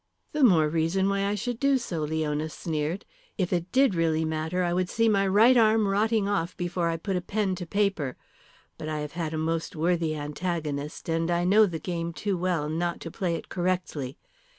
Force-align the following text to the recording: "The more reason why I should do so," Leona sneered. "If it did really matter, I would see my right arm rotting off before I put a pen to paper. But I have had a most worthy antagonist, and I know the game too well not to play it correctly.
"The 0.31 0.43
more 0.43 0.67
reason 0.67 1.07
why 1.09 1.25
I 1.27 1.35
should 1.35 1.59
do 1.59 1.77
so," 1.77 2.01
Leona 2.01 2.49
sneered. 2.49 3.05
"If 3.37 3.53
it 3.53 3.71
did 3.71 3.93
really 3.93 4.25
matter, 4.25 4.63
I 4.63 4.73
would 4.73 4.89
see 4.89 5.07
my 5.07 5.27
right 5.27 5.55
arm 5.55 5.87
rotting 5.87 6.27
off 6.27 6.57
before 6.57 6.87
I 6.89 6.97
put 6.97 7.15
a 7.17 7.21
pen 7.21 7.53
to 7.57 7.67
paper. 7.67 8.17
But 8.79 8.89
I 8.89 9.01
have 9.01 9.11
had 9.11 9.31
a 9.31 9.37
most 9.37 9.75
worthy 9.75 10.15
antagonist, 10.15 11.07
and 11.07 11.29
I 11.29 11.43
know 11.43 11.67
the 11.67 11.77
game 11.77 12.13
too 12.13 12.35
well 12.35 12.67
not 12.67 12.99
to 13.01 13.11
play 13.11 13.35
it 13.35 13.47
correctly. 13.47 14.17